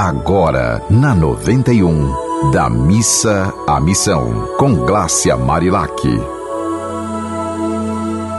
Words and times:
Agora, 0.00 0.80
na 0.88 1.12
91, 1.12 2.52
da 2.52 2.70
missa 2.70 3.52
à 3.66 3.80
missão, 3.80 4.48
com 4.56 4.72
Glácia 4.86 5.36
Marilac. 5.36 5.92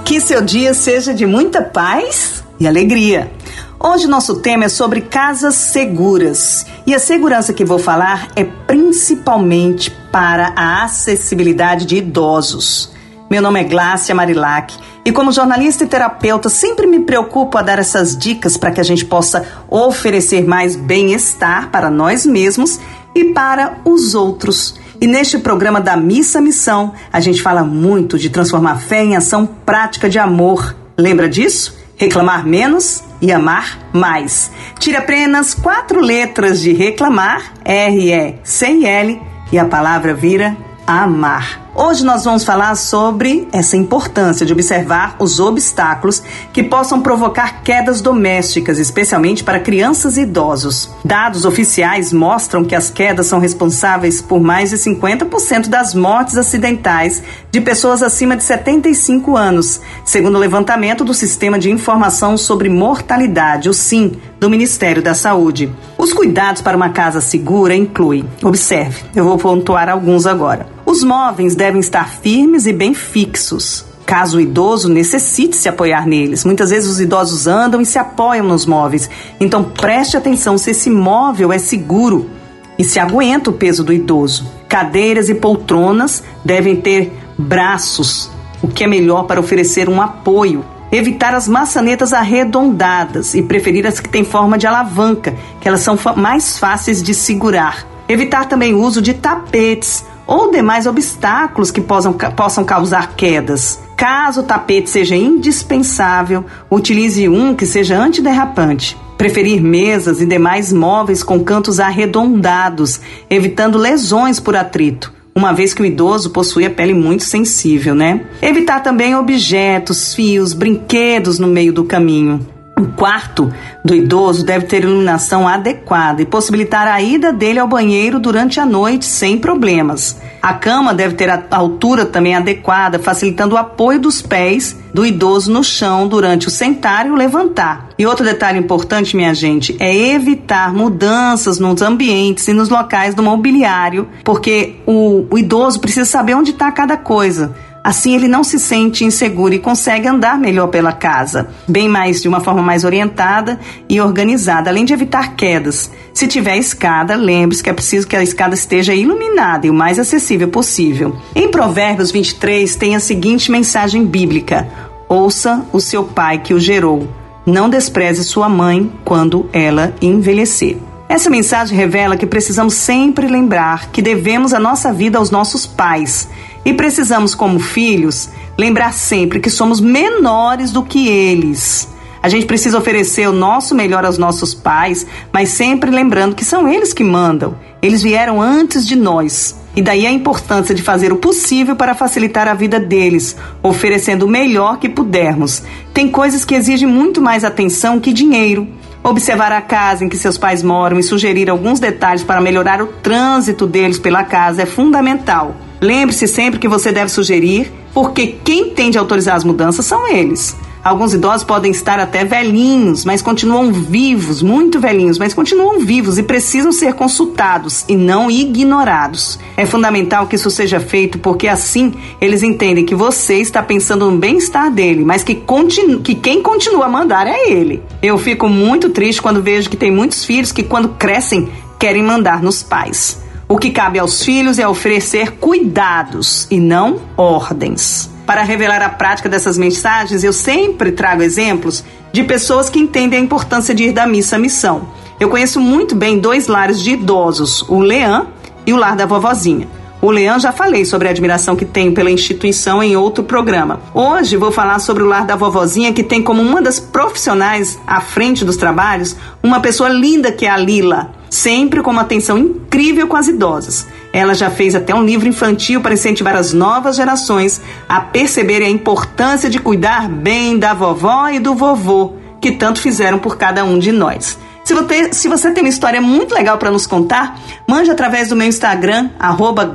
Que 0.05 0.21
seu 0.21 0.41
dia 0.41 0.73
seja 0.73 1.13
de 1.13 1.25
muita 1.25 1.61
paz 1.61 2.45
e 2.57 2.65
alegria. 2.65 3.29
Hoje 3.77 4.07
nosso 4.07 4.37
tema 4.37 4.63
é 4.63 4.69
sobre 4.69 5.01
casas 5.01 5.55
seguras. 5.55 6.65
E 6.87 6.95
a 6.95 6.99
segurança 6.99 7.51
que 7.51 7.65
vou 7.65 7.77
falar 7.77 8.29
é 8.37 8.45
principalmente 8.45 9.91
para 10.13 10.53
a 10.55 10.85
acessibilidade 10.85 11.85
de 11.85 11.97
idosos. 11.97 12.93
Meu 13.29 13.43
nome 13.43 13.59
é 13.59 13.63
Glácia 13.63 14.15
Marilac 14.15 14.75
e 15.05 15.11
como 15.11 15.31
jornalista 15.31 15.83
e 15.83 15.87
terapeuta 15.87 16.49
sempre 16.49 16.87
me 16.87 17.01
preocupo 17.01 17.59
a 17.59 17.61
dar 17.61 17.77
essas 17.77 18.17
dicas 18.17 18.57
para 18.57 18.71
que 18.71 18.81
a 18.81 18.83
gente 18.83 19.05
possa 19.05 19.45
oferecer 19.69 20.47
mais 20.47 20.75
bem-estar 20.75 21.69
para 21.69 21.91
nós 21.91 22.25
mesmos 22.25 22.79
e 23.13 23.25
para 23.25 23.77
os 23.85 24.15
outros. 24.15 24.79
E 24.99 25.05
neste 25.05 25.37
programa 25.37 25.79
da 25.79 25.95
Missa 25.95 26.41
Missão, 26.41 26.91
a 27.13 27.19
gente 27.19 27.39
fala 27.39 27.63
muito 27.63 28.17
de 28.17 28.31
transformar 28.31 28.77
fé 28.77 29.03
em 29.03 29.15
ação 29.15 29.45
prática 29.45 30.09
de 30.09 30.17
amor. 30.17 30.75
Lembra 30.97 31.29
disso? 31.29 31.77
Reclamar 31.97 32.47
menos 32.47 33.03
e 33.21 33.31
amar 33.31 33.77
mais. 33.93 34.51
Tire 34.79 34.97
apenas 34.97 35.53
quatro 35.53 36.01
letras 36.01 36.59
de 36.59 36.73
reclamar, 36.73 37.53
R, 37.63 38.11
E, 38.11 38.35
C 38.43 38.83
L, 38.83 39.21
e 39.51 39.59
a 39.59 39.65
palavra 39.65 40.15
vira 40.15 40.57
amar. 40.87 41.68
Hoje 41.75 42.03
nós 42.03 42.25
vamos 42.25 42.43
falar 42.43 42.75
sobre 42.75 43.47
essa 43.51 43.77
importância 43.77 44.43
de 44.43 44.51
observar 44.51 45.15
os 45.19 45.39
obstáculos 45.39 46.21
que 46.51 46.63
possam 46.63 46.99
provocar 46.99 47.61
quedas 47.61 48.01
domésticas, 48.01 48.79
especialmente 48.79 49.43
para 49.43 49.59
crianças 49.59 50.17
e 50.17 50.21
idosos. 50.21 50.89
Dados 51.05 51.45
oficiais 51.45 52.11
mostram 52.11 52.65
que 52.65 52.73
as 52.73 52.89
quedas 52.89 53.27
são 53.27 53.39
responsáveis 53.39 54.19
por 54.19 54.41
mais 54.41 54.71
de 54.71 54.77
50% 54.77 55.67
das 55.67 55.93
mortes 55.93 56.37
acidentais 56.37 57.21
de 57.51 57.61
pessoas 57.61 58.01
acima 58.01 58.35
de 58.35 58.43
75 58.43 59.37
anos, 59.37 59.79
segundo 60.03 60.35
o 60.35 60.39
levantamento 60.39 61.05
do 61.05 61.13
Sistema 61.13 61.59
de 61.59 61.69
Informação 61.69 62.35
sobre 62.35 62.67
Mortalidade, 62.67 63.69
o 63.69 63.73
SIM, 63.73 64.19
do 64.39 64.49
Ministério 64.49 65.03
da 65.03 65.13
Saúde. 65.13 65.71
Os 65.97 66.13
cuidados 66.13 66.63
para 66.63 66.75
uma 66.75 66.89
casa 66.89 67.21
segura 67.21 67.75
incluem, 67.75 68.27
observe, 68.43 69.03
eu 69.15 69.23
vou 69.23 69.37
pontuar 69.37 69.87
alguns 69.87 70.25
agora 70.25 70.78
os 70.89 71.03
móveis 71.03 71.53
devem 71.53 71.79
estar 71.79 72.09
firmes 72.09 72.65
e 72.65 72.73
bem 72.73 72.95
fixos. 72.95 73.85
Caso 74.07 74.37
o 74.37 74.41
idoso 74.41 74.89
necessite 74.89 75.55
se 75.55 75.69
apoiar 75.69 76.07
neles. 76.07 76.43
Muitas 76.43 76.71
vezes 76.71 76.89
os 76.89 76.99
idosos 76.99 77.45
andam 77.45 77.79
e 77.79 77.85
se 77.85 77.99
apoiam 77.99 78.47
nos 78.47 78.65
móveis. 78.65 79.07
Então 79.39 79.63
preste 79.63 80.17
atenção 80.17 80.57
se 80.57 80.71
esse 80.71 80.89
móvel 80.89 81.53
é 81.53 81.59
seguro 81.59 82.27
e 82.75 82.83
se 82.83 82.99
aguenta 82.99 83.51
o 83.51 83.53
peso 83.53 83.83
do 83.83 83.93
idoso. 83.93 84.51
Cadeiras 84.67 85.29
e 85.29 85.35
poltronas 85.35 86.23
devem 86.43 86.77
ter 86.77 87.13
braços, 87.37 88.31
o 88.59 88.67
que 88.67 88.83
é 88.83 88.87
melhor 88.87 89.27
para 89.27 89.39
oferecer 89.39 89.87
um 89.87 90.01
apoio. 90.01 90.65
Evitar 90.91 91.35
as 91.35 91.47
maçanetas 91.47 92.13
arredondadas 92.13 93.35
e 93.35 93.43
preferir 93.43 93.85
as 93.85 93.99
que 93.99 94.09
têm 94.09 94.23
forma 94.23 94.57
de 94.57 94.65
alavanca, 94.65 95.35
que 95.61 95.67
elas 95.67 95.81
são 95.81 95.95
mais 96.15 96.57
fáceis 96.57 97.03
de 97.03 97.13
segurar. 97.13 97.85
Evitar 98.07 98.45
também 98.45 98.73
o 98.73 98.81
uso 98.81 99.03
de 99.03 99.13
tapetes 99.13 100.03
ou 100.29 100.51
demais 100.51 100.85
obstáculos 100.85 101.71
que 101.71 101.81
possam, 101.81 102.13
possam 102.13 102.63
causar 102.63 103.15
quedas. 103.15 103.79
Caso 103.97 104.41
o 104.41 104.43
tapete 104.43 104.87
seja 104.87 105.15
indispensável, 105.15 106.45
utilize 106.69 107.27
um 107.27 107.55
que 107.55 107.65
seja 107.65 107.97
antiderrapante. 107.97 108.95
Preferir 109.17 109.59
mesas 109.59 110.21
e 110.21 110.27
demais 110.27 110.71
móveis 110.71 111.23
com 111.23 111.43
cantos 111.43 111.79
arredondados, 111.79 113.01
evitando 113.27 113.79
lesões 113.79 114.39
por 114.39 114.55
atrito 114.55 115.17
uma 115.35 115.53
vez 115.53 115.73
que 115.73 115.81
o 115.81 115.85
idoso 115.85 116.31
possui 116.31 116.65
a 116.65 116.69
pele 116.69 116.93
muito 116.93 117.23
sensível, 117.23 117.95
né? 117.95 118.25
Evitar 118.41 118.81
também 118.81 119.15
objetos, 119.15 120.13
fios, 120.13 120.51
brinquedos 120.51 121.39
no 121.39 121.47
meio 121.47 121.71
do 121.71 121.85
caminho. 121.85 122.45
O 122.79 122.87
quarto 122.87 123.51
do 123.83 123.93
idoso 123.93 124.45
deve 124.45 124.65
ter 124.65 124.83
iluminação 124.85 125.45
adequada 125.45 126.21
e 126.21 126.25
possibilitar 126.25 126.87
a 126.87 127.01
ida 127.01 127.33
dele 127.33 127.59
ao 127.59 127.67
banheiro 127.67 128.21
durante 128.21 128.57
a 128.57 128.65
noite 128.65 129.05
sem 129.05 129.37
problemas. 129.37 130.17
A 130.41 130.53
cama 130.53 130.93
deve 130.93 131.15
ter 131.15 131.29
a 131.29 131.43
altura 131.51 132.05
também 132.05 132.33
adequada, 132.33 132.97
facilitando 132.97 133.55
o 133.55 133.57
apoio 133.57 133.99
dos 133.99 134.21
pés 134.21 134.77
do 134.93 135.05
idoso 135.05 135.51
no 135.51 135.61
chão 135.61 136.07
durante 136.07 136.47
o 136.47 136.51
sentar 136.51 137.05
e 137.05 137.09
o 137.09 137.15
levantar. 137.15 137.89
E 137.97 138.05
outro 138.05 138.23
detalhe 138.23 138.57
importante, 138.57 139.13
minha 139.13 139.33
gente, 139.33 139.75
é 139.77 140.13
evitar 140.13 140.73
mudanças 140.73 141.59
nos 141.59 141.81
ambientes 141.81 142.47
e 142.47 142.53
nos 142.53 142.69
locais 142.69 143.13
do 143.13 143.21
mobiliário, 143.21 144.07
porque 144.23 144.77
o, 144.85 145.25
o 145.29 145.37
idoso 145.37 145.81
precisa 145.81 146.05
saber 146.05 146.33
onde 146.33 146.51
está 146.51 146.71
cada 146.71 146.95
coisa. 146.95 147.53
Assim 147.89 148.13
ele 148.13 148.27
não 148.27 148.43
se 148.43 148.59
sente 148.59 149.03
inseguro 149.03 149.51
e 149.51 149.57
consegue 149.57 150.07
andar 150.07 150.37
melhor 150.37 150.67
pela 150.67 150.91
casa, 150.91 151.49
bem 151.67 151.89
mais 151.89 152.21
de 152.21 152.27
uma 152.27 152.39
forma 152.39 152.61
mais 152.61 152.83
orientada 152.83 153.59
e 153.89 153.99
organizada, 153.99 154.69
além 154.69 154.85
de 154.85 154.93
evitar 154.93 155.35
quedas. 155.35 155.89
Se 156.13 156.27
tiver 156.27 156.55
escada, 156.57 157.15
lembre-se 157.15 157.63
que 157.63 157.69
é 157.71 157.73
preciso 157.73 158.07
que 158.07 158.15
a 158.15 158.21
escada 158.21 158.53
esteja 158.53 158.93
iluminada 158.93 159.65
e 159.65 159.71
o 159.71 159.73
mais 159.73 159.97
acessível 159.97 160.49
possível. 160.49 161.15
Em 161.35 161.49
Provérbios 161.49 162.11
23 162.11 162.75
tem 162.75 162.95
a 162.95 162.99
seguinte 162.99 163.51
mensagem 163.51 164.05
bíblica: 164.05 164.67
Ouça 165.07 165.65
o 165.73 165.79
seu 165.79 166.03
pai 166.03 166.37
que 166.37 166.53
o 166.53 166.59
gerou. 166.59 167.09
Não 167.43 167.67
despreze 167.67 168.23
sua 168.23 168.47
mãe 168.47 168.91
quando 169.03 169.49
ela 169.51 169.95
envelhecer. 169.99 170.77
Essa 171.09 171.27
mensagem 171.27 171.75
revela 171.75 172.15
que 172.15 172.27
precisamos 172.27 172.75
sempre 172.75 173.27
lembrar 173.27 173.89
que 173.89 173.99
devemos 173.99 174.53
a 174.53 174.59
nossa 174.59 174.93
vida 174.93 175.17
aos 175.17 175.31
nossos 175.31 175.65
pais 175.65 176.29
e 176.63 176.71
precisamos, 176.71 177.33
como 177.33 177.57
filhos, 177.59 178.29
lembrar 178.55 178.93
sempre 178.93 179.39
que 179.39 179.49
somos 179.49 179.81
menores 179.81 180.71
do 180.71 180.83
que 180.83 181.07
eles. 181.07 181.89
A 182.21 182.29
gente 182.29 182.45
precisa 182.45 182.77
oferecer 182.77 183.27
o 183.27 183.33
nosso 183.33 183.73
melhor 183.73 184.05
aos 184.05 184.19
nossos 184.19 184.53
pais, 184.53 185.07
mas 185.33 185.49
sempre 185.49 185.89
lembrando 185.89 186.35
que 186.35 186.45
são 186.45 186.67
eles 186.67 186.93
que 186.93 187.03
mandam. 187.03 187.55
Eles 187.81 188.03
vieram 188.03 188.39
antes 188.39 188.85
de 188.85 188.95
nós. 188.95 189.55
E 189.75 189.81
daí 189.81 190.05
a 190.05 190.11
importância 190.11 190.75
de 190.75 190.83
fazer 190.83 191.11
o 191.11 191.17
possível 191.17 191.75
para 191.75 191.95
facilitar 191.95 192.47
a 192.47 192.53
vida 192.53 192.79
deles, 192.79 193.35
oferecendo 193.63 194.27
o 194.27 194.29
melhor 194.29 194.77
que 194.77 194.89
pudermos. 194.89 195.63
Tem 195.91 196.07
coisas 196.07 196.45
que 196.45 196.53
exigem 196.53 196.87
muito 196.87 197.19
mais 197.19 197.43
atenção 197.43 197.99
que 197.99 198.13
dinheiro 198.13 198.67
observar 199.03 199.51
a 199.51 199.61
casa 199.61 200.03
em 200.03 200.09
que 200.09 200.17
seus 200.17 200.37
pais 200.37 200.61
moram 200.61 200.99
e 200.99 201.03
sugerir 201.03 201.49
alguns 201.49 201.79
detalhes 201.79 202.23
para 202.23 202.41
melhorar 202.41 202.81
o 202.81 202.87
trânsito 202.87 203.65
deles 203.65 203.97
pela 203.97 204.23
casa 204.23 204.63
é 204.63 204.65
fundamental. 204.65 205.55
Lembre-se 205.81 206.27
sempre 206.27 206.59
que 206.59 206.67
você 206.67 206.91
deve 206.91 207.09
sugerir, 207.09 207.71
porque 207.93 208.27
quem 208.43 208.71
tem 208.71 208.91
de 208.91 208.97
autorizar 208.97 209.35
as 209.35 209.43
mudanças 209.43 209.85
são 209.85 210.07
eles. 210.07 210.55
Alguns 210.83 211.13
idosos 211.13 211.43
podem 211.43 211.71
estar 211.71 211.99
até 211.99 212.23
velhinhos, 212.23 213.03
mas 213.03 213.21
continuam 213.21 213.71
vivos, 213.71 214.41
muito 214.41 214.79
velhinhos, 214.79 215.19
mas 215.19 215.33
continuam 215.33 215.79
vivos 215.79 216.17
e 216.17 216.23
precisam 216.23 216.71
ser 216.71 216.93
consultados 216.93 217.83
e 217.87 217.95
não 217.95 218.31
ignorados. 218.31 219.37
É 219.57 219.65
fundamental 219.65 220.27
que 220.27 220.35
isso 220.35 220.49
seja 220.49 220.79
feito 220.79 221.19
porque 221.19 221.47
assim 221.47 221.93
eles 222.21 222.43
entendem 222.43 222.85
que 222.85 222.95
você 222.95 223.35
está 223.35 223.61
pensando 223.61 224.09
no 224.09 224.17
bem-estar 224.17 224.71
dele, 224.71 225.03
mas 225.03 225.23
que, 225.23 225.35
continu 225.35 225.99
que 225.99 226.15
quem 226.15 226.41
continua 226.41 226.85
a 226.85 226.89
mandar 226.89 227.27
é 227.27 227.49
ele. 227.49 227.83
Eu 228.01 228.17
fico 228.17 228.47
muito 228.47 228.89
triste 228.89 229.21
quando 229.21 229.43
vejo 229.43 229.69
que 229.69 229.77
tem 229.77 229.91
muitos 229.91 230.23
filhos 230.23 230.51
que, 230.51 230.63
quando 230.63 230.89
crescem, 230.89 231.49
querem 231.77 232.03
mandar 232.03 232.41
nos 232.41 232.63
pais. 232.63 233.28
O 233.51 233.57
que 233.57 233.71
cabe 233.71 233.97
aos 233.97 234.23
filhos 234.23 234.59
é 234.59 234.67
oferecer 234.67 235.31
cuidados 235.37 236.45
e 236.51 236.59
não 236.59 237.01
ordens. 237.17 238.07
Para 238.23 238.43
revelar 238.43 238.79
a 238.83 238.89
prática 238.89 239.27
dessas 239.27 239.57
mensagens, 239.57 240.23
eu 240.23 240.31
sempre 240.31 240.91
trago 240.91 241.23
exemplos 241.23 241.83
de 242.13 242.23
pessoas 242.23 242.69
que 242.69 242.77
entendem 242.77 243.19
a 243.19 243.23
importância 243.23 243.73
de 243.73 243.85
ir 243.85 243.91
da 243.91 244.05
missa 244.05 244.35
à 244.35 244.39
missão. 244.39 244.87
Eu 245.19 245.29
conheço 245.29 245.59
muito 245.59 245.95
bem 245.95 246.19
dois 246.19 246.45
lares 246.45 246.79
de 246.79 246.91
idosos, 246.91 247.63
o 247.67 247.79
Leão 247.79 248.27
e 248.67 248.71
o 248.71 248.77
lar 248.77 248.95
da 248.95 249.07
vovozinha. 249.07 249.67
O 250.01 250.11
Leão 250.11 250.39
já 250.39 250.51
falei 250.51 250.85
sobre 250.85 251.07
a 251.07 251.11
admiração 251.11 251.55
que 251.55 251.65
tenho 251.65 251.93
pela 251.93 252.09
instituição 252.09 252.81
em 252.81 252.95
outro 252.95 253.23
programa. 253.23 253.81
Hoje 253.93 254.37
vou 254.37 254.51
falar 254.51 254.79
sobre 254.79 255.03
o 255.03 255.07
lar 255.07 255.25
da 255.25 255.35
vovozinha, 255.35 255.91
que 255.91 256.03
tem 256.03 256.23
como 256.23 256.41
uma 256.41 256.61
das 256.61 256.79
profissionais 256.79 257.77
à 257.85 257.99
frente 257.99 258.45
dos 258.45 258.55
trabalhos 258.55 259.15
uma 259.43 259.59
pessoa 259.59 259.89
linda 259.89 260.31
que 260.31 260.45
é 260.45 260.49
a 260.49 260.57
Lila 260.57 261.19
sempre 261.29 261.81
com 261.81 261.91
uma 261.91 262.01
atenção 262.01 262.37
incrível 262.37 263.07
com 263.07 263.15
as 263.15 263.27
idosas. 263.27 263.87
Ela 264.11 264.33
já 264.33 264.49
fez 264.49 264.73
até 264.73 264.93
um 264.95 265.03
livro 265.03 265.27
infantil 265.27 265.81
para 265.81 265.93
incentivar 265.93 266.35
as 266.35 266.53
novas 266.53 266.95
gerações 266.95 267.61
a 267.87 268.01
perceberem 268.01 268.67
a 268.67 268.71
importância 268.71 269.49
de 269.49 269.59
cuidar 269.59 270.09
bem 270.09 270.57
da 270.57 270.73
vovó 270.73 271.29
e 271.29 271.39
do 271.39 271.53
vovô, 271.53 272.13
que 272.41 272.51
tanto 272.51 272.79
fizeram 272.79 273.19
por 273.19 273.37
cada 273.37 273.63
um 273.63 273.77
de 273.77 273.91
nós. 273.91 274.37
Se 274.69 274.75
você, 274.75 275.13
se 275.13 275.27
você 275.27 275.49
tem 275.51 275.63
uma 275.63 275.69
história 275.69 275.99
muito 275.99 276.35
legal 276.35 276.59
para 276.59 276.69
nos 276.69 276.85
contar, 276.85 277.39
mande 277.67 277.89
através 277.89 278.29
do 278.29 278.35
meu 278.35 278.47
Instagram, 278.47 279.09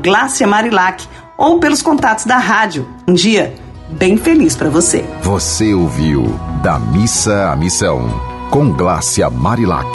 @glaciamarilac 0.01 1.05
ou 1.37 1.59
pelos 1.59 1.83
contatos 1.83 2.27
da 2.27 2.39
rádio. 2.39 2.89
Um 3.09 3.13
dia 3.13 3.57
bem 3.91 4.17
feliz 4.17 4.55
para 4.55 4.71
você. 4.71 5.05
Você 5.21 5.75
ouviu 5.75 6.39
Da 6.63 6.79
Missa 6.79 7.51
à 7.51 7.57
Missão, 7.57 8.09
com 8.51 8.71
Glácia 8.71 9.29
Marilac. 9.29 9.91